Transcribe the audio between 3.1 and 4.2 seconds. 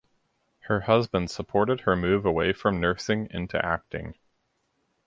into acting.